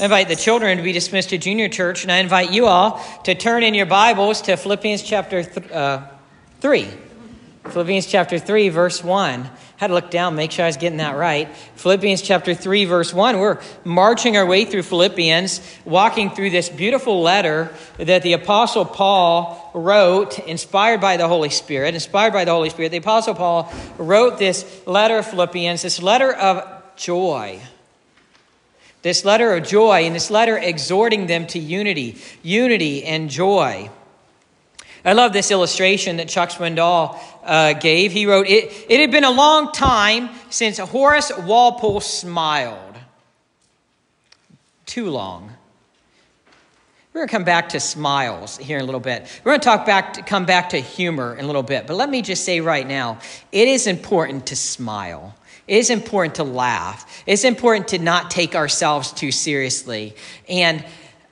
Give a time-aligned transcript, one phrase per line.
[0.00, 3.04] I invite the children to be dismissed to junior church, and I invite you all
[3.24, 6.04] to turn in your Bibles to Philippians chapter th- uh,
[6.60, 6.88] 3.
[7.68, 9.40] Philippians chapter 3, verse 1.
[9.42, 11.54] I Had to look down, make sure I was getting that right.
[11.76, 13.38] Philippians chapter 3, verse 1.
[13.38, 19.70] We're marching our way through Philippians, walking through this beautiful letter that the Apostle Paul
[19.74, 21.94] wrote, inspired by the Holy Spirit.
[21.94, 22.92] Inspired by the Holy Spirit.
[22.92, 27.60] The Apostle Paul wrote this letter of Philippians, this letter of joy
[29.02, 33.90] this letter of joy, and this letter exhorting them to unity, unity and joy.
[35.04, 38.12] I love this illustration that Chuck Swindoll uh, gave.
[38.12, 42.96] He wrote, it, it had been a long time since Horace Walpole smiled.
[44.86, 45.50] Too long.
[47.12, 49.26] We're going to come back to smiles here in a little bit.
[49.44, 51.86] We're going to talk back, to, come back to humor in a little bit.
[51.86, 53.18] But let me just say right now,
[53.50, 55.34] it is important to smile.
[55.72, 57.24] It is important to laugh.
[57.24, 60.14] It's important to not take ourselves too seriously.
[60.46, 60.84] And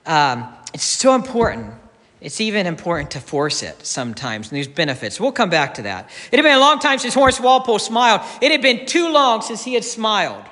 [0.07, 1.75] um, it's so important.
[2.23, 5.21] It's even important to force it sometimes, and there's benefits.
[5.21, 6.09] We'll come back to that.
[6.33, 8.23] It had been a long time since Horace Walpole smiled.
[8.41, 10.45] It had been too long since he had smiled.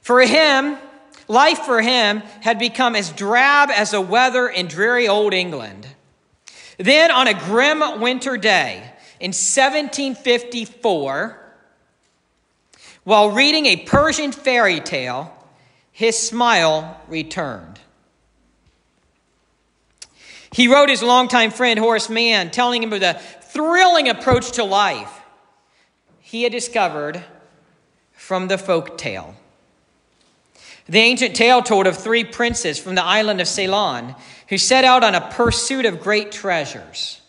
[0.00, 0.78] For him,
[1.26, 5.88] life for him had become as drab as the weather in dreary old England.
[6.78, 11.45] Then, on a grim winter day in 1754,
[13.06, 15.32] while reading a Persian fairy tale,
[15.92, 17.78] his smile returned.
[20.50, 25.20] He wrote his longtime friend Horace Mann, telling him of the thrilling approach to life
[26.18, 27.22] he had discovered
[28.12, 29.36] from the folk tale.
[30.88, 34.16] The ancient tale told of three princes from the island of Ceylon
[34.48, 37.20] who set out on a pursuit of great treasures.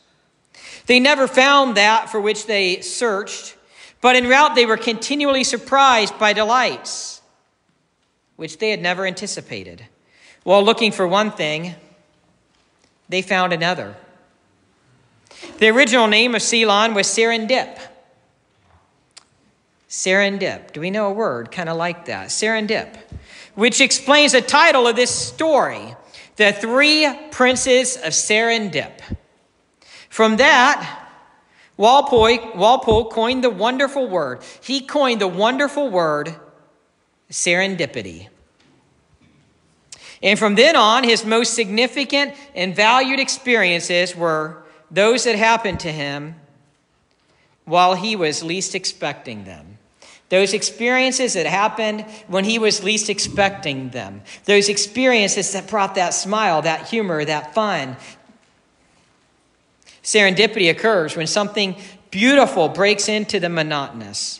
[0.87, 3.56] They never found that for which they searched,
[4.01, 7.17] but en route, they were continually surprised by delights
[8.37, 9.85] which they had never anticipated.
[10.43, 11.75] While looking for one thing,
[13.09, 13.95] they found another.
[15.57, 17.79] The original name of Ceylon was Serendip.
[19.89, 20.71] Serendip.
[20.71, 22.29] Do we know a word kind of like that?
[22.29, 22.95] Serendip,
[23.55, 25.95] which explains the title of this story
[26.35, 29.01] The Three Princes of Serendip.
[30.09, 30.96] From that,
[31.77, 34.41] Walpole, Walpole coined the wonderful word.
[34.61, 36.35] He coined the wonderful word
[37.31, 38.27] serendipity.
[40.23, 45.91] And from then on, his most significant and valued experiences were those that happened to
[45.91, 46.35] him
[47.65, 49.77] while he was least expecting them.
[50.29, 54.23] Those experiences that happened when he was least expecting them.
[54.45, 57.95] Those experiences that brought that smile, that humor, that fun,
[60.07, 61.75] Serendipity occurs when something
[62.11, 64.39] beautiful breaks into the monotonous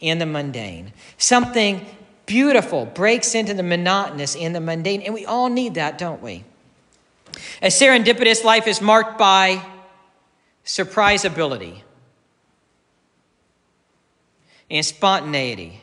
[0.00, 0.92] and the mundane.
[1.18, 1.86] Something
[2.26, 6.42] beautiful breaks into the monotonous and the mundane, and we all need that, don't we?
[7.62, 9.64] A serendipitous life is marked by
[10.66, 11.82] surprisability
[14.68, 15.80] and spontaneity.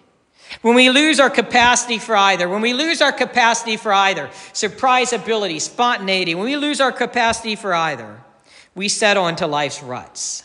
[0.61, 5.61] When we lose our capacity for either, when we lose our capacity for either, surprisability,
[5.61, 8.25] spontaneity, when we lose our capacity for either,
[8.75, 10.43] we settle into life's ruts.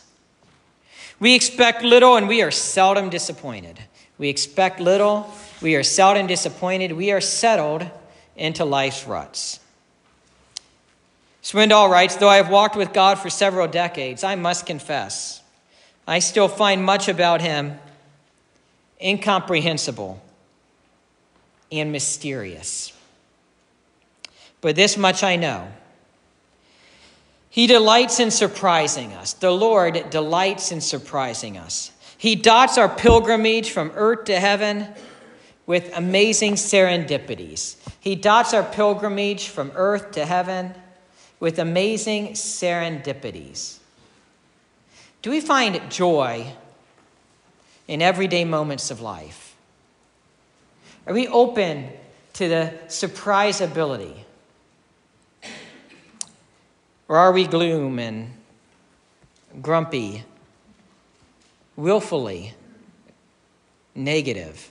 [1.20, 3.78] We expect little and we are seldom disappointed.
[4.18, 7.88] We expect little, we are seldom disappointed, we are settled
[8.36, 9.60] into life's ruts.
[11.42, 15.42] Swindoll writes Though I have walked with God for several decades, I must confess,
[16.06, 17.78] I still find much about him
[19.00, 20.22] incomprehensible
[21.70, 22.92] and mysterious.
[24.60, 25.68] But this much I know
[27.54, 29.32] he delights in surprising us.
[29.34, 31.92] The Lord delights in surprising us.
[32.18, 34.88] He dots our pilgrimage from earth to heaven
[35.64, 37.76] with amazing serendipities.
[38.00, 40.74] He dots our pilgrimage from earth to heaven
[41.38, 43.78] with amazing serendipities.
[45.22, 46.54] Do we find joy
[47.86, 49.54] in everyday moments of life?
[51.06, 51.90] Are we open
[52.32, 54.23] to the surprisability?
[57.08, 58.32] Or are we gloom and
[59.60, 60.24] grumpy,
[61.76, 62.54] willfully
[63.94, 64.70] negative?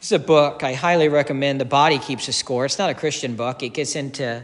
[0.00, 1.60] This is a book I highly recommend.
[1.60, 2.64] The Body Keeps a Score.
[2.64, 4.42] It's not a Christian book, it gets into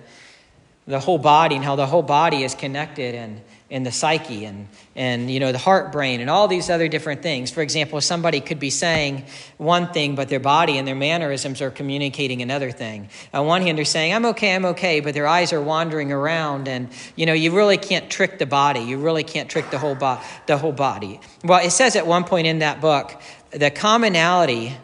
[0.86, 3.40] the whole body and how the whole body is connected and
[3.70, 7.22] in the psyche and, and you know the heart brain and all these other different
[7.22, 7.52] things.
[7.52, 9.24] For example somebody could be saying
[9.58, 13.08] one thing but their body and their mannerisms are communicating another thing.
[13.32, 16.66] On one hand they're saying i'm okay i'm okay but their eyes are wandering around
[16.66, 18.80] and you know you really can't trick the body.
[18.80, 21.20] You really can't trick the whole, bo- the whole body.
[21.44, 24.76] Well it says at one point in that book the commonality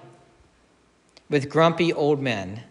[1.29, 2.63] with grumpy old men.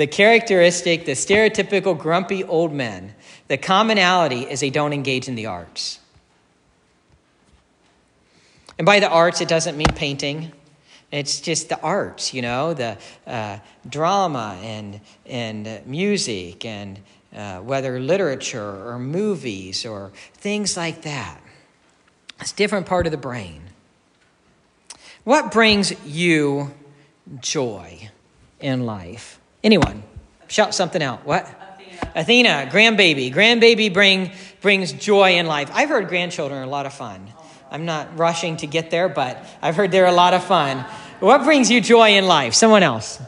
[0.00, 3.14] The characteristic, the stereotypical grumpy old men,
[3.48, 5.98] the commonality is they don't engage in the arts.
[8.78, 10.52] And by the arts, it doesn't mean painting.
[11.12, 16.98] It's just the arts, you know, the uh, drama and, and music and
[17.36, 21.42] uh, whether literature or movies or things like that.
[22.40, 23.64] It's a different part of the brain.
[25.24, 26.70] What brings you
[27.42, 28.08] joy
[28.60, 29.39] in life?
[29.62, 30.02] Anyone?
[30.48, 31.24] Shout something out.
[31.26, 31.48] What?
[32.14, 33.32] Athena, Athena grandbaby.
[33.32, 35.70] Grandbaby bring, brings joy in life.
[35.72, 37.32] I've heard grandchildren are a lot of fun.
[37.70, 40.84] I'm not rushing to get there, but I've heard they're a lot of fun.
[41.20, 42.54] What brings you joy in life?
[42.54, 43.20] Someone else.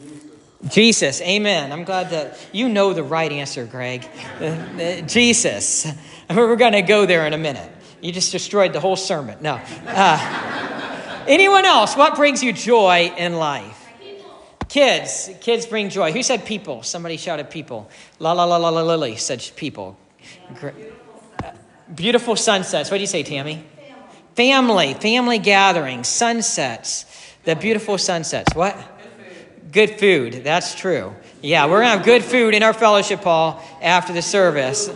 [0.00, 0.30] Jesus.
[0.68, 1.20] Jesus.
[1.22, 1.72] Amen.
[1.72, 4.06] I'm glad that you know the right answer, Greg.
[4.40, 5.86] Uh, uh, Jesus.
[6.30, 7.70] We're going to go there in a minute.
[8.00, 9.38] You just destroyed the whole sermon.
[9.40, 9.60] No.
[9.86, 11.96] Uh, anyone else?
[11.96, 13.83] What brings you joy in life?
[14.74, 15.30] Kids.
[15.40, 16.10] Kids bring joy.
[16.10, 16.82] Who said people?
[16.82, 17.88] Somebody shouted people.
[18.18, 19.96] La la la la la Lily said people.
[20.60, 21.52] Uh,
[21.94, 22.90] beautiful sunsets.
[22.90, 23.64] What do you say, Tammy?
[24.34, 24.94] Family.
[24.94, 27.06] Family gatherings, sunsets,
[27.44, 28.52] the beautiful sunsets.
[28.56, 28.76] What?
[29.70, 30.42] Good food.
[30.42, 31.14] That's true.
[31.40, 34.88] Yeah, we're to have good food in our fellowship hall after the service.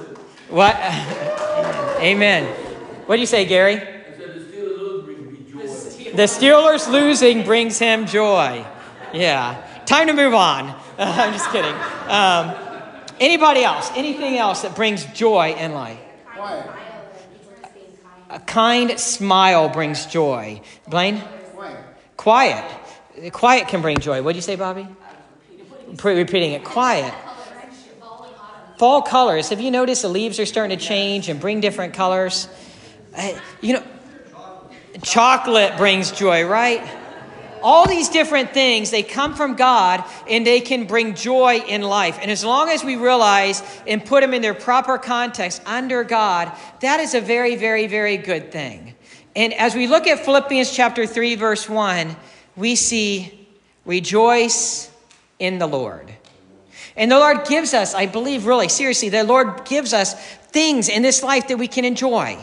[0.49, 0.75] What?
[2.01, 2.53] Amen.
[3.07, 3.77] What do you say, Gary?
[6.17, 8.67] The Steelers losing brings him joy.
[9.13, 9.67] Yeah.
[9.89, 10.79] Time to move on.
[10.99, 11.73] I'm just kidding.
[12.09, 12.55] Um,
[13.19, 13.91] anybody else?
[13.97, 15.99] Anything else that brings joy in life?
[16.35, 16.71] Quiet.
[18.29, 20.61] A kind smile brings joy.
[20.87, 21.23] Blaine?
[22.19, 22.67] Quiet.
[23.17, 23.33] Quiet.
[23.33, 24.21] Quiet can bring joy.
[24.21, 24.87] What do you say, Bobby?
[26.05, 26.65] Repeating it.
[26.65, 27.15] Quiet.
[28.77, 29.49] Fall colors.
[29.49, 32.47] Have you noticed the leaves are starting to change and bring different colors?
[33.17, 33.83] Uh, you know,
[35.03, 36.87] chocolate brings joy, right?
[37.63, 42.19] All these different things, they come from God and they can bring joy in life.
[42.21, 46.53] And as long as we realize and put them in their proper context under God,
[46.81, 48.95] that is a very, very, very good thing.
[49.37, 52.17] And as we look at Philippians chapter 3, verse 1,
[52.57, 53.49] we see
[53.85, 54.91] rejoice
[55.39, 56.13] in the Lord.
[56.97, 60.15] And the Lord gives us, I believe, really, seriously, the Lord gives us
[60.49, 62.37] things in this life that we can enjoy.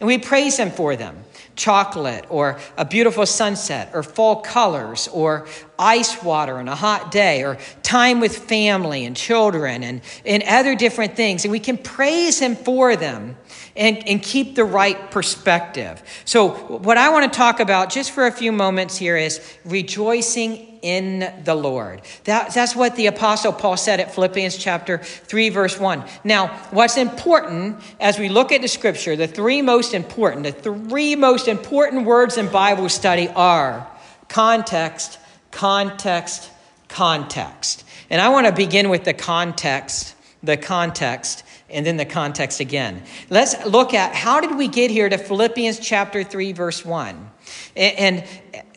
[0.00, 1.22] And we praise Him for them
[1.56, 5.46] chocolate or a beautiful sunset or fall colors or
[5.78, 10.74] ice water on a hot day or time with family and children and, and other
[10.74, 11.44] different things.
[11.44, 13.36] And we can praise Him for them
[13.76, 16.02] and, and keep the right perspective.
[16.24, 20.69] So, what I want to talk about just for a few moments here is rejoicing
[20.82, 22.02] in the Lord.
[22.24, 26.04] That, that's what the Apostle Paul said at Philippians chapter 3, verse 1.
[26.24, 31.16] Now, what's important as we look at the scripture, the three most important, the three
[31.16, 33.90] most important words in Bible study are
[34.28, 35.18] context,
[35.50, 36.50] context,
[36.88, 37.84] context.
[38.08, 43.02] And I want to begin with the context, the context, and then the context again.
[43.28, 47.30] Let's look at how did we get here to Philippians chapter 3, verse 1.
[47.76, 48.24] And,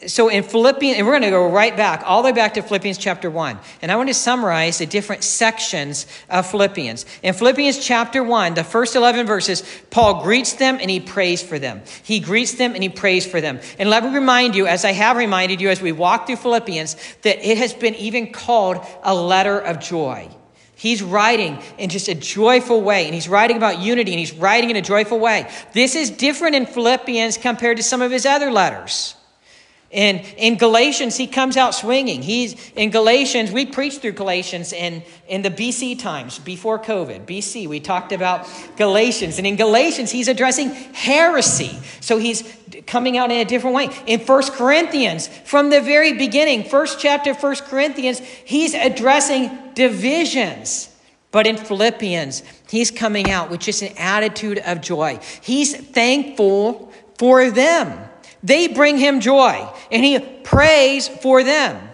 [0.08, 2.62] so in Philippians, and we're going to go right back, all the way back to
[2.62, 3.58] Philippians chapter 1.
[3.82, 7.06] And I want to summarize the different sections of Philippians.
[7.22, 11.60] In Philippians chapter 1, the first 11 verses, Paul greets them and he prays for
[11.60, 11.82] them.
[12.04, 13.60] He greets them and he prays for them.
[13.80, 16.96] And let me remind you, as I have reminded you as we walk through Philippians,
[17.22, 20.30] that it has been even called a letter of joy.
[20.84, 24.70] He's writing in just a joyful way, and he's writing about unity, and he's writing
[24.70, 25.50] in a joyful way.
[25.72, 29.16] This is different in Philippians compared to some of his other letters.
[29.92, 32.22] In, in Galatians, he comes out swinging.
[32.22, 37.26] He's in Galatians, we preached through Galatians in, in the BC times, before COVID.
[37.26, 39.38] BC, we talked about Galatians.
[39.38, 41.80] And in Galatians, he's addressing heresy.
[42.02, 42.42] So he's
[42.86, 43.90] coming out in a different way.
[44.06, 50.90] In First Corinthians, from the very beginning, first chapter, First Corinthians, he's addressing divisions.
[51.32, 55.20] But in Philippians, he's coming out with just an attitude of joy.
[55.42, 58.08] He's thankful for them.
[58.44, 61.90] They bring him joy, and he prays for them.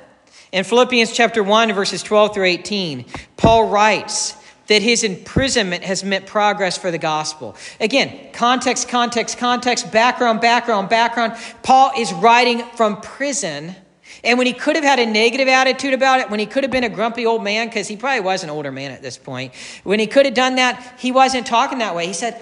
[0.51, 3.05] In Philippians chapter 1, verses 12 through 18,
[3.37, 4.35] Paul writes
[4.69, 7.55] that his imprisonment has meant progress for the gospel.
[7.79, 11.33] Again, context, context, context, background, background, background.
[11.63, 13.75] Paul is writing from prison.
[14.23, 16.71] And when he could have had a negative attitude about it, when he could have
[16.71, 19.55] been a grumpy old man, because he probably was an older man at this point,
[19.83, 22.05] when he could have done that, he wasn't talking that way.
[22.05, 22.39] He said,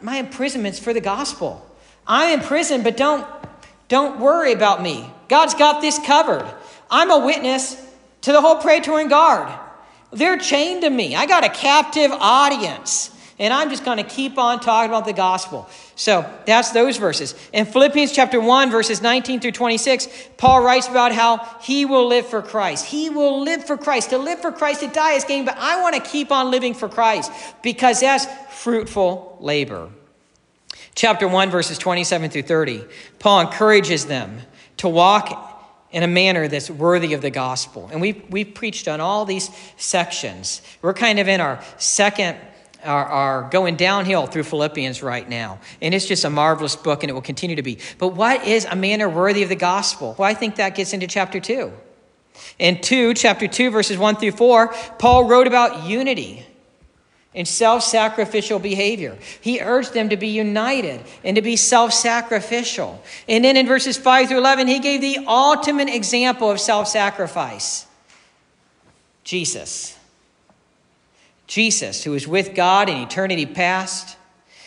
[0.00, 1.64] My imprisonment's for the gospel.
[2.06, 3.26] I'm in prison, but don't,
[3.88, 5.10] don't worry about me.
[5.28, 6.50] God's got this covered.
[6.90, 7.76] I'm a witness
[8.22, 9.60] to the whole Praetorian Guard.
[10.14, 11.14] They're chained to me.
[11.16, 13.10] I got a captive audience.
[13.38, 15.68] And I'm just going to keep on talking about the gospel.
[15.96, 17.34] So that's those verses.
[17.52, 20.06] In Philippians chapter 1, verses 19 through 26,
[20.36, 22.86] Paul writes about how he will live for Christ.
[22.86, 24.10] He will live for Christ.
[24.10, 26.74] To live for Christ, to die is gain, but I want to keep on living
[26.74, 29.90] for Christ because that's fruitful labor.
[30.94, 32.84] Chapter 1, verses 27 through 30,
[33.18, 34.42] Paul encourages them
[34.76, 35.53] to walk
[35.94, 37.88] in a manner that's worthy of the gospel.
[37.92, 40.60] And we've, we've preached on all these sections.
[40.82, 42.36] We're kind of in our second,
[42.82, 45.60] our, our going downhill through Philippians right now.
[45.80, 47.78] And it's just a marvelous book, and it will continue to be.
[47.98, 50.16] But what is a manner worthy of the gospel?
[50.18, 51.72] Well, I think that gets into chapter 2.
[52.58, 56.44] In 2, chapter 2, verses 1 through 4, Paul wrote about unity
[57.34, 59.18] in self sacrificial behavior.
[59.40, 63.02] He urged them to be united and to be self sacrificial.
[63.28, 67.86] And then in verses 5 through 11, he gave the ultimate example of self sacrifice
[69.24, 69.98] Jesus.
[71.46, 74.16] Jesus, who was with God in eternity past,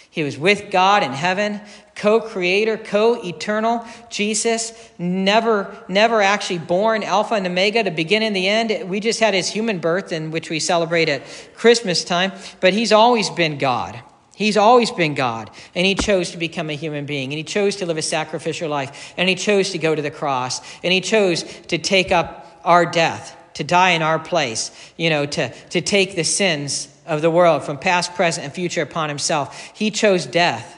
[0.09, 1.61] he was with God in heaven,
[1.97, 3.83] co creator, co eternal.
[4.09, 8.89] Jesus, never, never actually born, Alpha and Omega, to begin and the end.
[8.89, 11.23] We just had his human birth, in which we celebrate at
[11.55, 13.99] Christmas time, but he's always been God.
[14.35, 17.77] He's always been God, and he chose to become a human being, and he chose
[17.77, 21.01] to live a sacrificial life, and he chose to go to the cross, and he
[21.01, 25.81] chose to take up our death, to die in our place, you know, to, to
[25.81, 29.71] take the sins of the world from past, present, and future upon himself.
[29.73, 30.76] He chose death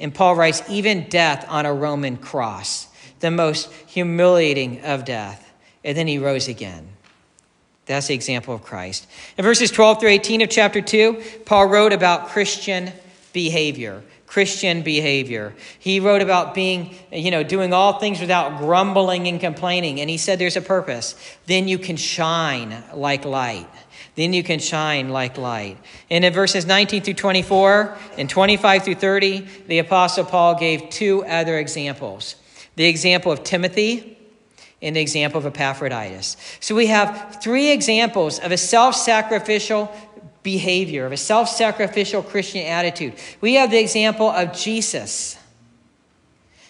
[0.00, 2.88] and Paul writes, even death on a Roman cross,
[3.20, 5.52] the most humiliating of death.
[5.84, 6.88] And then he rose again.
[7.86, 9.06] That's the example of Christ.
[9.36, 12.92] In verses 12 through 18 of chapter 2, Paul wrote about Christian
[13.32, 14.02] behavior.
[14.26, 15.54] Christian behavior.
[15.80, 20.00] He wrote about being, you know, doing all things without grumbling and complaining.
[20.00, 21.16] And he said there's a purpose.
[21.46, 23.68] Then you can shine like light
[24.20, 25.78] then you can shine like light.
[26.10, 31.24] And in verses 19 through 24 and 25 through 30, the Apostle Paul gave two
[31.24, 32.36] other examples
[32.76, 34.16] the example of Timothy
[34.80, 36.36] and the example of Epaphroditus.
[36.60, 39.92] So we have three examples of a self sacrificial
[40.42, 43.14] behavior, of a self sacrificial Christian attitude.
[43.40, 45.38] We have the example of Jesus,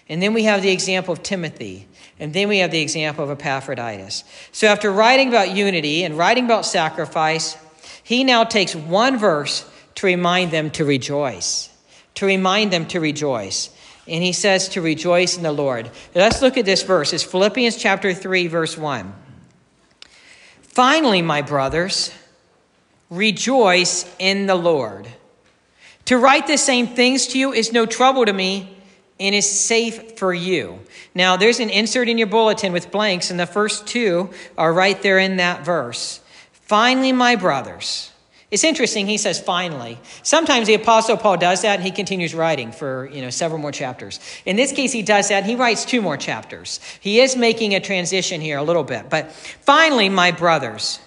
[0.09, 1.87] and then we have the example of Timothy.
[2.21, 4.25] And then we have the example of Epaphroditus.
[4.53, 7.57] So after writing about unity and writing about sacrifice,
[8.05, 11.71] he now takes one verse to remind them to rejoice.
[12.17, 13.71] To remind them to rejoice.
[14.07, 15.91] And he says to rejoice in the Lord.
[16.15, 17.15] Let's look at this verse.
[17.15, 19.15] It's Philippians chapter 3, verse 1.
[20.61, 22.13] Finally, my brothers,
[23.09, 25.09] rejoice in the Lord.
[26.07, 28.77] To write the same things to you is no trouble to me
[29.21, 30.81] and is safe for you.
[31.15, 35.01] Now, there's an insert in your bulletin with blanks, and the first two are right
[35.03, 36.21] there in that verse.
[36.53, 38.11] Finally, my brothers.
[38.51, 39.99] It's interesting, he says finally.
[40.25, 43.71] Sometimes the Apostle Paul does that and he continues writing for you know, several more
[43.71, 44.19] chapters.
[44.45, 46.81] In this case, he does that he writes two more chapters.
[46.99, 49.09] He is making a transition here a little bit.
[49.09, 50.99] But finally, my brothers,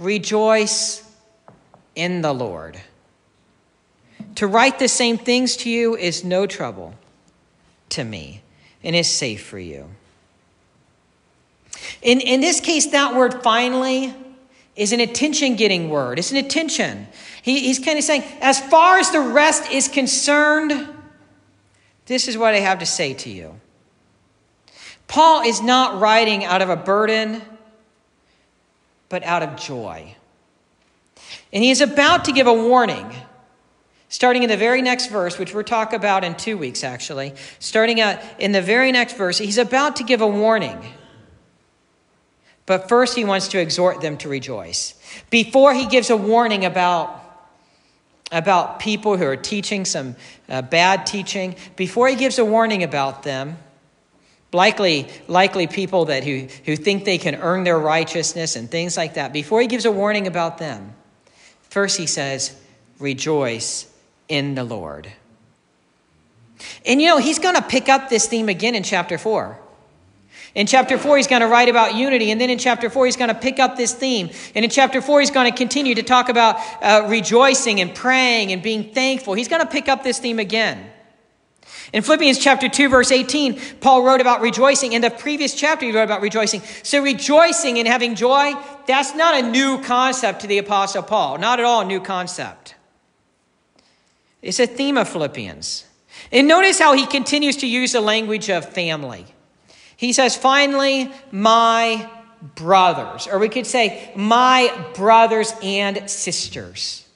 [0.00, 1.08] rejoice
[1.94, 2.80] in the Lord.
[4.36, 6.94] To write the same things to you is no trouble
[7.90, 8.42] to me
[8.82, 9.88] and is safe for you.
[12.02, 14.14] In, in this case, that word finally
[14.76, 16.18] is an attention getting word.
[16.18, 17.06] It's an attention.
[17.42, 20.88] He, he's kind of saying, as far as the rest is concerned,
[22.06, 23.60] this is what I have to say to you.
[25.06, 27.42] Paul is not writing out of a burden,
[29.08, 30.14] but out of joy.
[31.52, 33.12] And he is about to give a warning
[34.10, 38.00] Starting in the very next verse, which we'll talk about in two weeks actually, starting
[38.00, 40.84] out in the very next verse, he's about to give a warning.
[42.66, 44.94] But first, he wants to exhort them to rejoice.
[45.30, 47.22] Before he gives a warning about,
[48.32, 50.16] about people who are teaching some
[50.48, 53.58] uh, bad teaching, before he gives a warning about them,
[54.52, 59.14] likely, likely people that who, who think they can earn their righteousness and things like
[59.14, 60.94] that, before he gives a warning about them,
[61.68, 62.56] first he says,
[62.98, 63.89] Rejoice
[64.30, 65.12] in the Lord.
[66.86, 69.58] And you know, he's going to pick up this theme again in chapter 4.
[70.54, 72.30] In chapter 4, he's going to write about unity.
[72.30, 74.30] And then in chapter 4, he's going to pick up this theme.
[74.54, 78.52] And in chapter 4, he's going to continue to talk about uh, rejoicing and praying
[78.52, 79.34] and being thankful.
[79.34, 80.90] He's going to pick up this theme again.
[81.92, 84.92] In Philippians chapter 2, verse 18, Paul wrote about rejoicing.
[84.92, 86.62] In the previous chapter, he wrote about rejoicing.
[86.82, 88.54] So, rejoicing and having joy,
[88.86, 91.38] that's not a new concept to the Apostle Paul.
[91.38, 92.59] Not at all a new concept.
[94.42, 95.86] It's a theme of Philippians.
[96.32, 99.26] And notice how he continues to use the language of family.
[99.96, 102.08] He says, finally, my
[102.54, 107.06] brothers, or we could say, my brothers and sisters.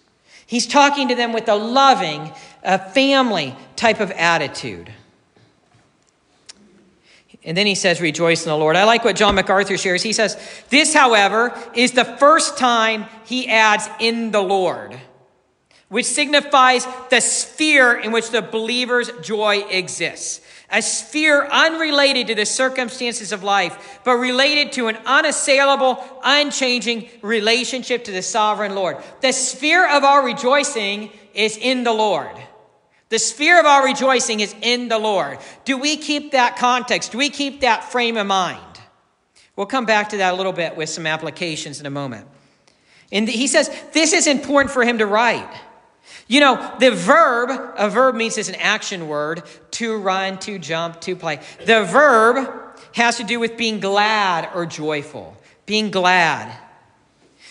[0.46, 2.30] He's talking to them with a loving,
[2.62, 4.92] a family type of attitude.
[7.44, 8.76] And then he says, Rejoice in the Lord.
[8.76, 10.02] I like what John MacArthur shares.
[10.02, 10.36] He says,
[10.70, 14.98] This, however, is the first time he adds in the Lord,
[15.94, 20.40] which signifies the sphere in which the believer's joy exists.
[20.68, 28.02] A sphere unrelated to the circumstances of life, but related to an unassailable, unchanging relationship
[28.02, 28.96] to the sovereign Lord.
[29.20, 32.36] The sphere of our rejoicing is in the Lord.
[33.10, 35.38] The sphere of our rejoicing is in the Lord.
[35.64, 37.12] Do we keep that context?
[37.12, 38.80] Do we keep that frame of mind?
[39.54, 42.26] We'll come back to that a little bit with some applications in a moment.
[43.12, 45.54] And he says this is important for him to write.
[46.26, 49.42] You know, the verb, a verb means it's an action word
[49.72, 51.40] to run, to jump, to play.
[51.64, 56.56] The verb has to do with being glad or joyful, being glad.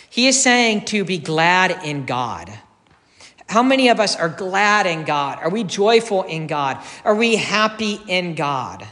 [0.09, 2.51] He is saying to be glad in God.
[3.47, 5.39] How many of us are glad in God?
[5.39, 6.79] Are we joyful in God?
[7.03, 8.87] Are we happy in God?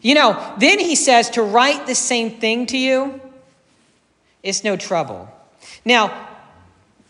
[0.00, 3.20] You know, then he says to write the same thing to you
[4.42, 5.28] it's no trouble.
[5.86, 6.23] Now,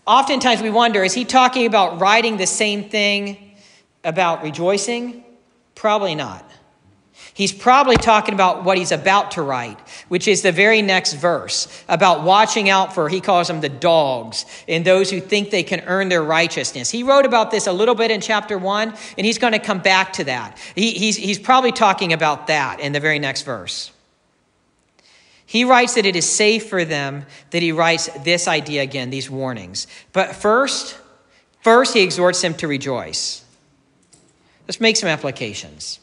[0.06, 3.56] oftentimes we wonder is he talking about writing the same thing
[4.02, 5.25] about rejoicing?
[5.75, 6.49] Probably not.
[7.32, 11.84] He's probably talking about what he's about to write, which is the very next verse
[11.88, 15.80] about watching out for, he calls them the dogs, and those who think they can
[15.87, 16.90] earn their righteousness.
[16.90, 19.80] He wrote about this a little bit in chapter one, and he's going to come
[19.80, 20.58] back to that.
[20.76, 23.90] He, he's, he's probably talking about that in the very next verse.
[25.47, 29.31] He writes that it is safe for them that he writes this idea again, these
[29.31, 29.87] warnings.
[30.13, 30.99] But first,
[31.63, 33.45] first he exhorts them to rejoice.
[34.67, 36.01] Let's make some applications.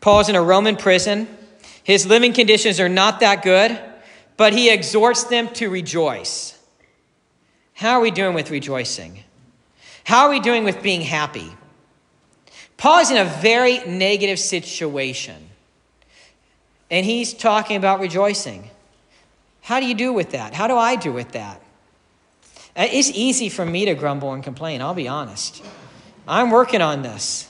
[0.00, 1.28] Paul's in a Roman prison.
[1.84, 3.78] His living conditions are not that good,
[4.36, 6.58] but he exhorts them to rejoice.
[7.74, 9.24] How are we doing with rejoicing?
[10.04, 11.52] How are we doing with being happy?
[12.76, 15.50] Paul is in a very negative situation,
[16.92, 18.70] and he's talking about rejoicing.
[19.62, 20.54] How do you do with that?
[20.54, 21.60] How do I do with that?
[22.76, 25.64] Uh, it's easy for me to grumble and complain, I'll be honest.
[26.28, 27.48] I'm working on this.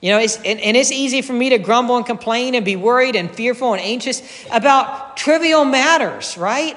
[0.00, 2.74] You know, it's, and, and, it's easy for me to grumble and complain and be
[2.74, 6.76] worried and fearful and anxious about trivial matters, right?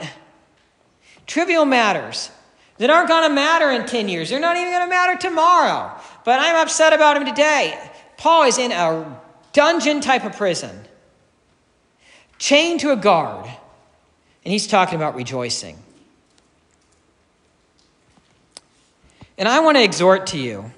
[1.26, 2.30] Trivial matters
[2.78, 4.30] that aren't going to matter in 10 years.
[4.30, 5.92] They're not even going to matter tomorrow.
[6.24, 7.80] But I'm upset about them today.
[8.18, 9.20] Paul is in a
[9.54, 10.86] dungeon type of prison,
[12.38, 15.78] chained to a guard, and he's talking about rejoicing.
[19.38, 20.72] And I want to exhort to you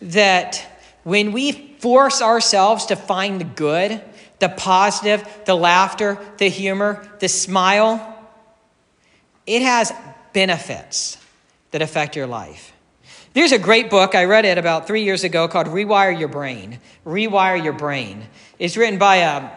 [0.00, 0.66] that
[1.02, 4.02] when we force ourselves to find the good,
[4.38, 8.18] the positive, the laughter, the humor, the smile,
[9.46, 9.92] it has
[10.32, 11.18] benefits
[11.72, 12.72] that affect your life.
[13.32, 16.80] There's a great book, I read it about three years ago called Rewire Your Brain.
[17.06, 18.24] Rewire Your Brain.
[18.58, 19.50] It's written by a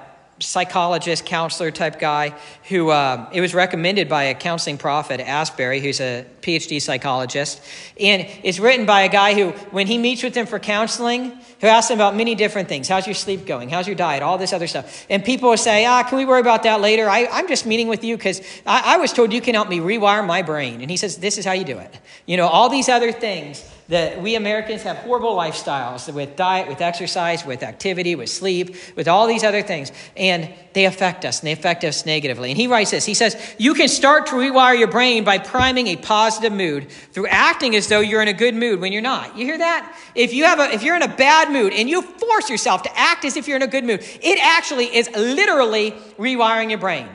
[0.45, 2.36] psychologist, counselor type guy
[2.69, 7.62] who uh, it was recommended by a counseling prophet, Asbury, who's a PhD psychologist.
[7.99, 11.67] And it's written by a guy who, when he meets with them for counseling, who
[11.67, 12.88] asks them about many different things.
[12.88, 13.69] How's your sleep going?
[13.69, 14.21] How's your diet?
[14.21, 15.06] All this other stuff.
[15.10, 17.10] And people will say, ah, can we worry about that later?
[17.10, 19.79] I, am just meeting with you because I, I was told you can help me
[19.79, 20.82] rewire my brain.
[20.82, 21.99] And he says, this is how you do it.
[22.25, 26.82] You know, all these other things that we Americans have horrible lifestyles with diet, with
[26.82, 29.91] exercise, with activity, with sleep, with all these other things.
[30.17, 32.49] And they affect us and they affect us negatively.
[32.49, 35.88] And he writes this He says, You can start to rewire your brain by priming
[35.88, 39.38] a positive mood through acting as though you're in a good mood when you're not.
[39.38, 39.95] You hear that?
[40.15, 42.99] If, you have a, if you're in a bad mood and you force yourself to
[42.99, 47.08] act as if you're in a good mood, it actually is literally rewiring your brain.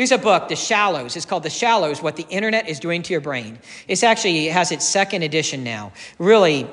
[0.00, 1.14] There's a book, The Shallows.
[1.14, 3.58] It's called The Shallows What the Internet is Doing to Your Brain.
[3.86, 5.92] It's actually it has its second edition now.
[6.18, 6.66] Really,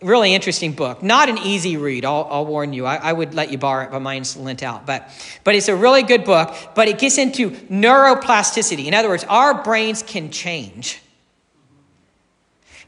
[0.00, 1.02] really interesting book.
[1.02, 2.86] Not an easy read, I'll, I'll warn you.
[2.86, 4.86] I, I, would let you borrow it, but mine's lent out.
[4.86, 5.10] But,
[5.44, 8.86] but it's a really good book, but it gets into neuroplasticity.
[8.86, 11.02] In other words, our brains can change.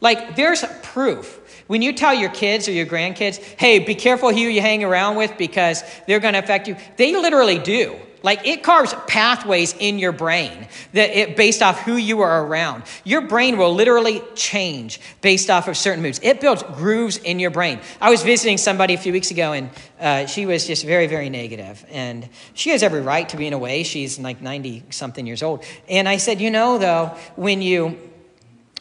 [0.00, 1.38] Like, there's proof.
[1.66, 5.16] When you tell your kids or your grandkids, hey, be careful who you hang around
[5.16, 8.00] with because they're going to affect you, they literally do.
[8.22, 12.85] Like it carves pathways in your brain that it, based off who you are around.
[13.04, 16.20] Your brain will literally change based off of certain moods.
[16.22, 17.80] It builds grooves in your brain.
[18.00, 21.30] I was visiting somebody a few weeks ago, and uh, she was just very, very
[21.30, 21.85] negative.
[21.90, 23.82] And she has every right to be in a way.
[23.82, 25.64] She's like ninety something years old.
[25.88, 27.98] And I said, you know, though, when you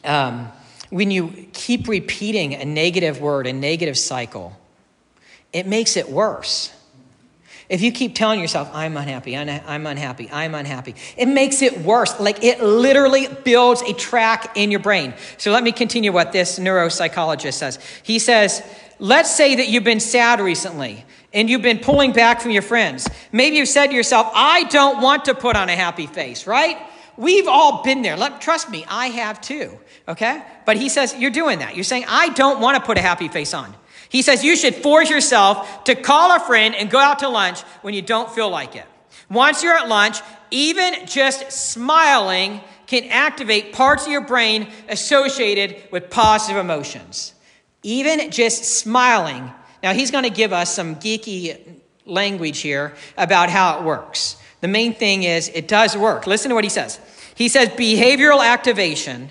[0.04, 0.52] um,
[0.90, 4.56] when you keep repeating a negative word, a negative cycle,
[5.52, 6.72] it makes it worse
[7.72, 12.20] If you keep telling yourself, I'm unhappy, I'm unhappy, I'm unhappy, it makes it worse.
[12.20, 15.14] Like it literally builds a track in your brain.
[15.38, 17.78] So let me continue what this neuropsychologist says.
[18.02, 18.62] He says,
[18.98, 23.08] let's say that you've been sad recently and you've been pulling back from your friends.
[23.32, 26.76] Maybe you've said to yourself, I don't want to put on a happy face, right?
[27.16, 28.18] We've all been there.
[28.18, 30.42] Let, trust me, I have too, okay?
[30.66, 31.74] But he says, You're doing that.
[31.74, 33.74] You're saying, I don't want to put a happy face on.
[34.12, 37.62] He says you should force yourself to call a friend and go out to lunch
[37.80, 38.84] when you don't feel like it.
[39.30, 40.18] Once you're at lunch,
[40.50, 47.32] even just smiling can activate parts of your brain associated with positive emotions.
[47.82, 49.50] Even just smiling.
[49.82, 54.36] Now, he's going to give us some geeky language here about how it works.
[54.60, 56.26] The main thing is it does work.
[56.26, 57.00] Listen to what he says.
[57.34, 59.30] He says behavioral activation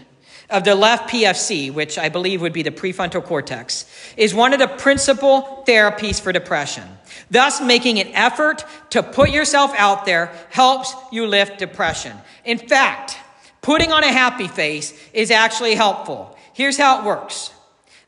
[0.51, 3.85] of the left PFC, which I believe would be the prefrontal cortex,
[4.17, 6.83] is one of the principal therapies for depression.
[7.29, 12.15] Thus, making an effort to put yourself out there helps you lift depression.
[12.43, 13.17] In fact,
[13.61, 16.37] putting on a happy face is actually helpful.
[16.53, 17.51] Here's how it works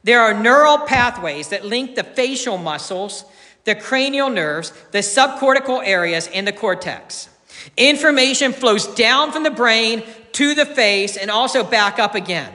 [0.04, 3.24] there are neural pathways that link the facial muscles,
[3.64, 7.30] the cranial nerves, the subcortical areas, and the cortex.
[7.78, 12.54] Information flows down from the brain to the face and also back up again.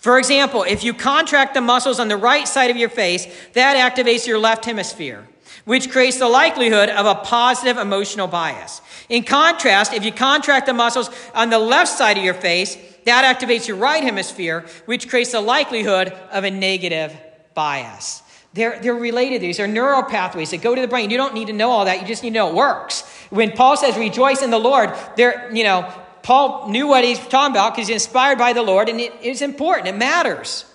[0.00, 3.76] For example, if you contract the muscles on the right side of your face, that
[3.76, 5.26] activates your left hemisphere,
[5.64, 8.80] which creates the likelihood of a positive emotional bias.
[9.08, 13.24] In contrast, if you contract the muscles on the left side of your face, that
[13.24, 17.16] activates your right hemisphere, which creates the likelihood of a negative
[17.54, 18.22] bias.
[18.54, 19.42] They're, they're related.
[19.42, 21.10] These are neural pathways that go to the brain.
[21.10, 22.00] You don't need to know all that.
[22.00, 23.02] You just need to know it works.
[23.30, 25.92] When Paul says rejoice in the Lord, there, you know,
[26.28, 29.40] Paul knew what he's talking about because he's inspired by the Lord, and it is
[29.40, 29.88] important.
[29.88, 30.66] It matters.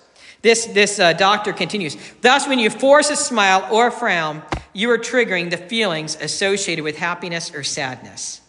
[0.42, 1.96] This, this uh, doctor continues.
[2.22, 4.42] Thus, when you force a smile or a frown,
[4.74, 8.42] you are triggering the feelings associated with happiness or sadness.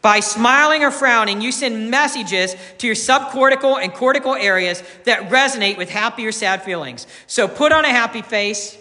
[0.00, 5.76] By smiling or frowning, you send messages to your subcortical and cortical areas that resonate
[5.76, 7.06] with happy or sad feelings.
[7.26, 8.78] So put on a happy face,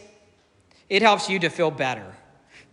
[0.88, 2.06] it helps you to feel better.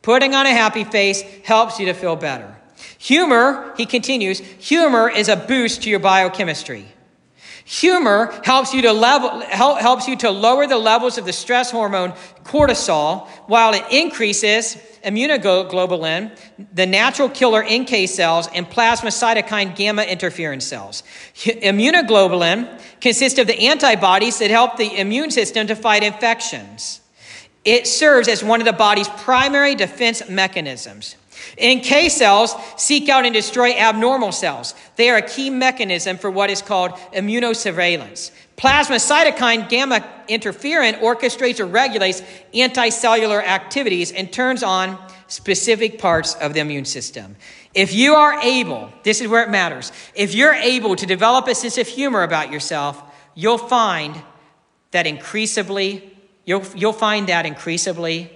[0.02, 2.56] Putting on a happy face helps you to feel better.
[3.00, 6.84] Humor, he continues, humor is a boost to your biochemistry.
[7.64, 12.12] Humor helps you to level, helps you to lower the levels of the stress hormone
[12.44, 16.38] cortisol, while it increases immunoglobulin,
[16.74, 21.02] the natural killer NK cells, and plasma cytokine gamma interferon cells.
[21.36, 22.68] Immunoglobulin
[23.00, 27.00] consists of the antibodies that help the immune system to fight infections.
[27.64, 31.16] It serves as one of the body's primary defense mechanisms.
[31.62, 34.74] NK cells seek out and destroy abnormal cells.
[34.96, 38.30] They are a key mechanism for what is called immunosurveillance.
[38.56, 42.22] Plasma cytokine gamma interferon orchestrates or regulates
[42.52, 44.98] anticellular activities and turns on
[45.28, 47.36] specific parts of the immune system.
[47.72, 51.54] If you are able, this is where it matters, if you're able to develop a
[51.54, 53.02] sense of humor about yourself,
[53.34, 54.20] you'll find
[54.90, 58.30] that increasingly, you'll, you'll find that increasingly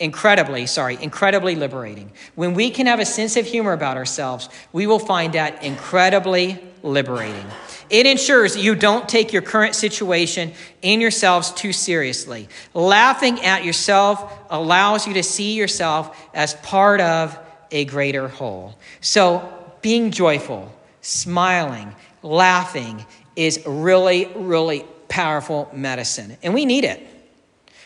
[0.00, 2.10] incredibly, sorry, incredibly liberating.
[2.34, 6.58] When we can have a sense of humor about ourselves, we will find that incredibly
[6.82, 7.44] liberating.
[7.90, 12.48] It ensures you don't take your current situation and yourselves too seriously.
[12.72, 17.38] Laughing at yourself allows you to see yourself as part of
[17.70, 18.78] a greater whole.
[19.00, 23.04] So, being joyful, smiling, laughing
[23.36, 26.36] is really, really powerful medicine.
[26.42, 27.06] And we need it.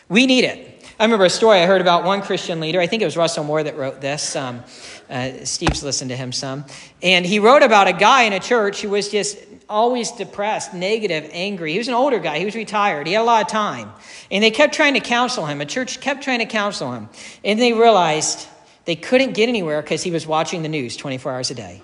[0.07, 0.71] We need it.
[0.99, 2.79] I remember a story I heard about one Christian leader.
[2.79, 4.35] I think it was Russell Moore that wrote this.
[4.35, 4.63] Um,
[5.09, 6.63] uh, Steve's listened to him some.
[7.01, 9.37] And he wrote about a guy in a church who was just
[9.67, 11.71] always depressed, negative, angry.
[11.71, 12.39] He was an older guy.
[12.39, 13.07] He was retired.
[13.07, 13.91] He had a lot of time.
[14.31, 15.59] And they kept trying to counsel him.
[15.59, 17.09] A church kept trying to counsel him.
[17.43, 18.47] And they realized
[18.85, 21.81] they couldn't get anywhere because he was watching the news 24 hours a day.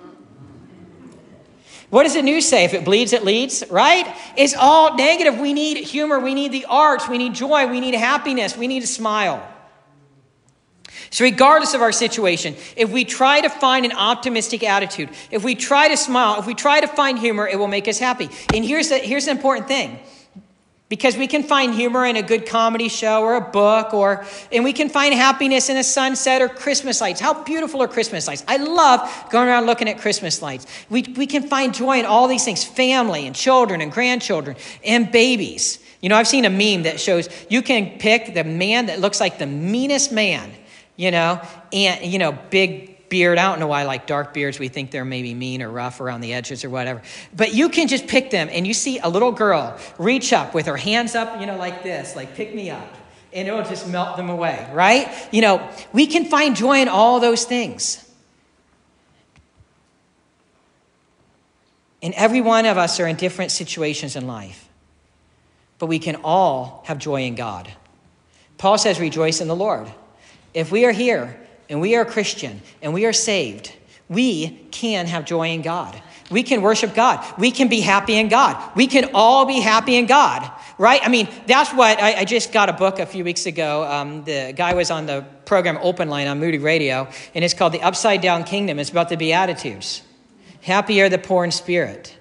[1.92, 2.64] What does the news say?
[2.64, 4.08] If it bleeds, it leads, right?
[4.38, 5.38] It's all negative.
[5.38, 6.20] We need humor.
[6.20, 7.08] We need the arts.
[7.10, 7.68] We need joy.
[7.68, 8.58] We need happiness.
[8.58, 9.46] We need a smile.
[11.10, 15.54] So, regardless of our situation, if we try to find an optimistic attitude, if we
[15.54, 18.30] try to smile, if we try to find humor, it will make us happy.
[18.54, 20.00] And here's the, here's the important thing
[20.92, 24.62] because we can find humor in a good comedy show or a book or and
[24.62, 27.22] we can find happiness in a sunset or christmas lights.
[27.22, 28.44] How beautiful are christmas lights?
[28.46, 30.68] I love going around looking at christmas lights.
[30.90, 35.10] We, we can find joy in all these things family and children and grandchildren and
[35.10, 35.80] babies.
[36.02, 39.22] You know i've seen a meme that shows you can pick the man that looks
[39.22, 40.52] like the meanest man
[40.98, 43.38] you know and you know big beard.
[43.38, 46.22] I don't know why, like dark beards, we think they're maybe mean or rough around
[46.22, 47.04] the edges or whatever.
[47.36, 50.66] But you can just pick them, and you see a little girl reach up with
[50.66, 52.88] her hands up, you know, like this, like pick me up.
[53.34, 55.08] and it'll just melt them away, right?
[55.32, 58.06] You know, we can find joy in all those things.
[62.02, 64.68] And every one of us are in different situations in life,
[65.80, 67.72] but we can all have joy in God.
[68.58, 69.88] Paul says, Rejoice in the Lord.
[70.54, 71.41] If we are here
[71.72, 73.74] and we are Christian and we are saved,
[74.10, 76.00] we can have joy in God.
[76.30, 77.26] We can worship God.
[77.38, 78.58] We can be happy in God.
[78.76, 81.02] We can all be happy in God, right?
[81.04, 83.84] I mean, that's what I, I just got a book a few weeks ago.
[83.84, 87.74] Um, the guy was on the program Open Line on Moody Radio, and it's called
[87.74, 88.80] The Upside Down Kingdom.
[88.80, 90.04] It's about the Beatitudes.
[90.62, 92.16] Happy are the poor in spirit,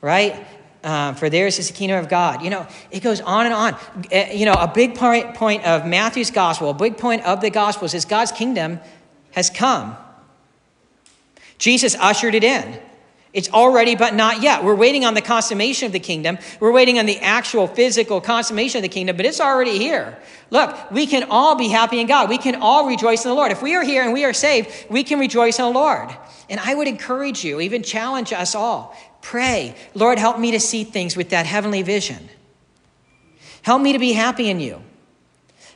[0.00, 0.46] right?
[0.82, 2.42] Uh, for theirs is the kingdom of God.
[2.42, 3.74] You know, it goes on and on.
[4.12, 7.50] Uh, you know, a big point, point of Matthew's gospel, a big point of the
[7.50, 8.80] gospels is God's kingdom
[9.30, 9.96] has come.
[11.58, 12.80] Jesus ushered it in.
[13.32, 14.62] It's already, but not yet.
[14.62, 16.36] We're waiting on the consummation of the kingdom.
[16.60, 20.18] We're waiting on the actual physical consummation of the kingdom, but it's already here.
[20.50, 22.28] Look, we can all be happy in God.
[22.28, 23.52] We can all rejoice in the Lord.
[23.52, 26.10] If we are here and we are saved, we can rejoice in the Lord.
[26.50, 30.84] And I would encourage you, even challenge us all pray, Lord, help me to see
[30.84, 32.28] things with that heavenly vision.
[33.62, 34.82] Help me to be happy in you.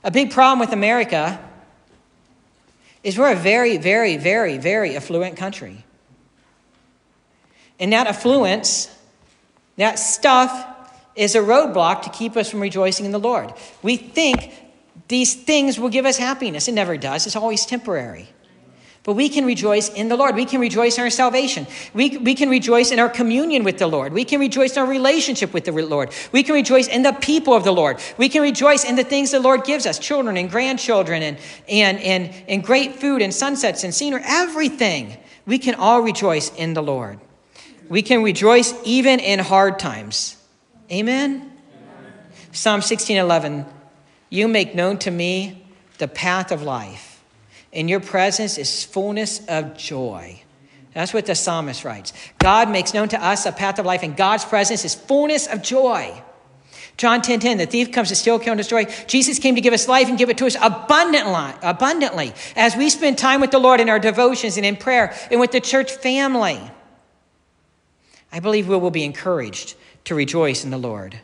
[0.04, 1.40] A big problem with America
[3.02, 5.84] is we're a very, very, very, very affluent country.
[7.78, 8.92] And that affluence,
[9.76, 10.74] that stuff,
[11.14, 13.52] is a roadblock to keep us from rejoicing in the Lord.
[13.82, 14.52] We think
[15.08, 16.68] these things will give us happiness.
[16.68, 18.28] It never does, it's always temporary.
[19.06, 20.34] But we can rejoice in the Lord.
[20.34, 21.68] We can rejoice in our salvation.
[21.94, 24.12] We, we can rejoice in our communion with the Lord.
[24.12, 26.12] We can rejoice in our relationship with the Lord.
[26.32, 28.00] We can rejoice in the people of the Lord.
[28.18, 31.38] We can rejoice in the things the Lord gives us children and grandchildren and,
[31.68, 35.16] and, and, and great food and sunsets and scenery, everything.
[35.46, 37.20] We can all rejoice in the Lord.
[37.88, 40.36] We can rejoice even in hard times.
[40.90, 41.32] Amen?
[41.32, 41.52] Amen.
[42.50, 43.66] Psalm 16 11.
[44.30, 45.64] You make known to me
[45.98, 47.15] the path of life.
[47.76, 50.40] In your presence is fullness of joy.
[50.94, 52.14] That's what the psalmist writes.
[52.38, 55.60] God makes known to us a path of life, and God's presence is fullness of
[55.60, 56.22] joy.
[56.96, 58.86] John 10 10, the thief comes to steal, kill, and destroy.
[59.06, 62.88] Jesus came to give us life and give it to us abundantly, abundantly as we
[62.88, 65.92] spend time with the Lord in our devotions and in prayer and with the church
[65.92, 66.58] family.
[68.32, 69.74] I believe we will be encouraged
[70.06, 71.20] to rejoice in the Lord.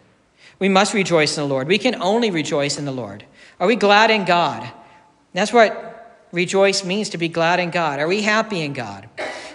[0.59, 1.67] We must rejoice in the Lord.
[1.67, 3.25] We can only rejoice in the Lord.
[3.59, 4.71] Are we glad in God?
[5.33, 5.91] That's what
[6.33, 8.01] rejoice means to be glad in God.
[8.01, 9.09] Are we happy in God?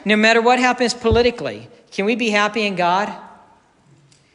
[0.05, 3.13] No matter what happens politically, can we be happy in God?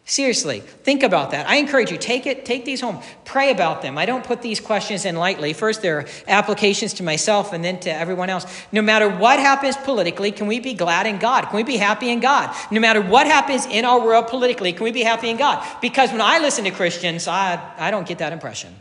[0.05, 1.48] Seriously, think about that.
[1.48, 3.96] I encourage you, take it, take these home, pray about them.
[3.96, 5.52] I don't put these questions in lightly.
[5.52, 8.44] First, they're applications to myself and then to everyone else.
[8.72, 11.46] No matter what happens politically, can we be glad in God?
[11.46, 12.55] Can we be happy in God?
[12.72, 15.64] No matter what happens in our world politically, can we be happy in God?
[15.81, 18.74] Because when I listen to Christians, I, I don't get that impression.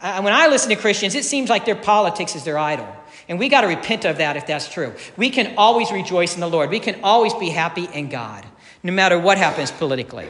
[0.00, 2.88] I, when I listen to Christians, it seems like their politics is their idol.
[3.28, 4.94] And we got to repent of that if that's true.
[5.16, 6.70] We can always rejoice in the Lord.
[6.70, 8.44] We can always be happy in God
[8.82, 10.28] no matter what happens politically?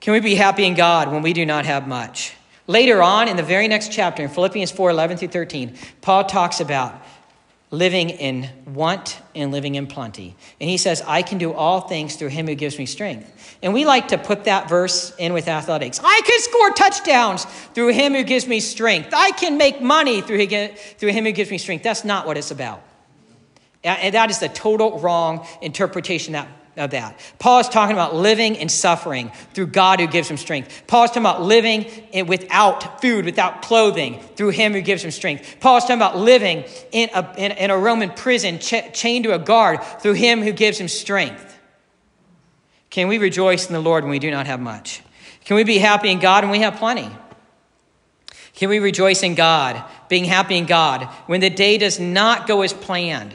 [0.00, 2.34] Can we be happy in God when we do not have much?
[2.66, 6.60] Later on, in the very next chapter, in Philippians 4 11 through 13, Paul talks
[6.60, 7.00] about
[7.70, 10.36] living in want and living in plenty.
[10.60, 13.58] And he says, I can do all things through him who gives me strength.
[13.62, 16.00] And we like to put that verse in with athletics.
[16.02, 19.10] I can score touchdowns through him who gives me strength.
[19.12, 21.82] I can make money through, him who gives me strength.
[21.82, 22.82] That's not what it's about.
[23.82, 26.34] And that is the total wrong interpretation
[26.76, 27.18] of that.
[27.38, 30.84] Paul is talking about living and suffering through God who gives him strength.
[30.86, 31.86] Paul is talking about living
[32.26, 35.56] without food, without clothing, through him who gives him strength.
[35.60, 39.34] Paul is talking about living in a, in, in a Roman prison ch- chained to
[39.34, 41.58] a guard through him who gives him strength.
[42.90, 45.02] Can we rejoice in the Lord when we do not have much?
[45.44, 47.10] Can we be happy in God when we have plenty?
[48.54, 52.62] Can we rejoice in God, being happy in God, when the day does not go
[52.62, 53.34] as planned?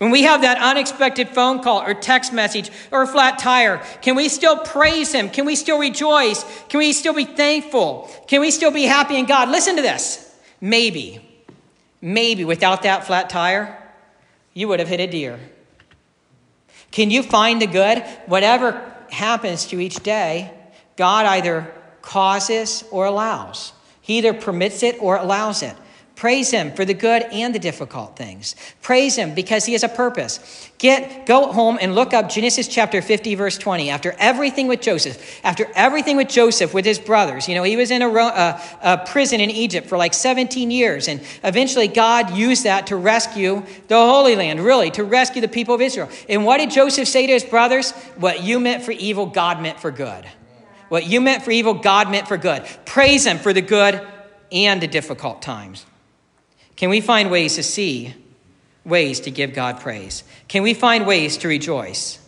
[0.00, 4.16] When we have that unexpected phone call or text message or a flat tire, can
[4.16, 5.28] we still praise Him?
[5.28, 6.42] Can we still rejoice?
[6.70, 8.10] Can we still be thankful?
[8.26, 9.50] Can we still be happy in God?
[9.50, 10.34] Listen to this.
[10.58, 11.20] Maybe,
[12.00, 13.76] maybe without that flat tire,
[14.54, 15.38] you would have hit a deer.
[16.92, 18.02] Can you find the good?
[18.24, 20.50] Whatever happens to each day,
[20.96, 23.74] God either causes or allows.
[24.00, 25.76] He either permits it or allows it.
[26.20, 28.54] Praise him for the good and the difficult things.
[28.82, 30.68] Praise him because he has a purpose.
[30.76, 33.88] Get go home and look up Genesis chapter 50 verse 20.
[33.88, 37.90] After everything with Joseph, after everything with Joseph with his brothers, you know, he was
[37.90, 42.64] in a, a, a prison in Egypt for like 17 years and eventually God used
[42.64, 46.10] that to rescue the Holy Land, really, to rescue the people of Israel.
[46.28, 47.92] And what did Joseph say to his brothers?
[48.16, 50.26] What you meant for evil, God meant for good.
[50.90, 52.66] What you meant for evil, God meant for good.
[52.84, 54.06] Praise Him for the good
[54.52, 55.86] and the difficult times.
[56.80, 58.14] Can we find ways to see
[58.86, 60.24] ways to give God praise?
[60.48, 62.18] Can we find ways to rejoice?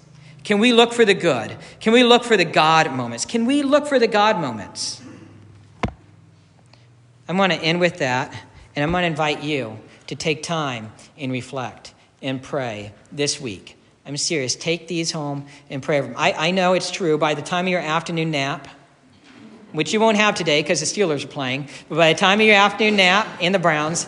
[0.45, 1.57] Can we look for the good?
[1.81, 3.25] Can we look for the God moments?
[3.25, 5.01] Can we look for the God moments?
[7.27, 8.31] I'm going to end with that,
[8.77, 13.79] and I'm going to invite you to take time and reflect and pray this week.
[14.05, 14.55] I'm serious.
[14.55, 16.17] Take these home and pray over them.
[16.19, 17.17] I, I know it's true.
[17.17, 18.69] By the time of your afternoon nap,
[19.73, 22.47] which you won't have today because the Steelers are playing, but by the time of
[22.47, 24.07] your afternoon nap and the Browns,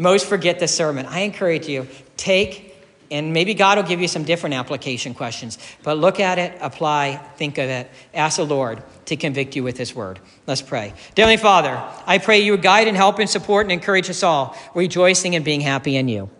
[0.00, 1.06] most forget the sermon.
[1.06, 1.86] I encourage you,
[2.16, 2.70] take
[3.10, 5.58] and maybe God will give you some different application questions.
[5.82, 7.90] But look at it, apply, think of it.
[8.14, 10.20] Ask the Lord to convict you with His word.
[10.46, 10.94] Let's pray.
[11.16, 14.56] Dearly Father, I pray you would guide and help and support and encourage us all,
[14.74, 16.30] rejoicing and being happy in you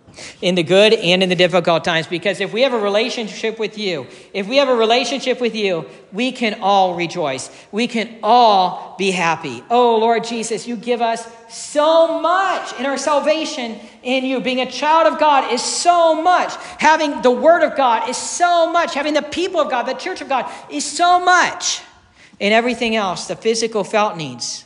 [0.40, 2.06] in the good and in the difficult times.
[2.06, 5.86] Because if we have a relationship with you, if we have a relationship with you,
[6.12, 7.50] we can all rejoice.
[7.72, 9.62] We can all be happy.
[9.70, 14.40] Oh, Lord Jesus, you give us so much in our salvation in you.
[14.40, 16.54] Being a child of God is so much.
[16.78, 18.94] Having the Word of God is so much.
[18.94, 21.82] Having the people of God, the church of God, is so much.
[22.40, 24.64] And everything else, the physical felt needs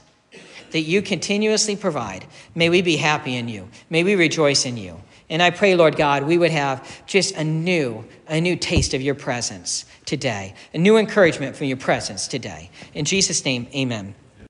[0.70, 2.26] that you continuously provide.
[2.54, 3.68] May we be happy in you.
[3.90, 5.00] May we rejoice in you.
[5.30, 9.00] And I pray, Lord God, we would have just a new, a new taste of
[9.00, 12.70] your presence today, a new encouragement from your presence today.
[12.92, 14.14] In Jesus' name, amen.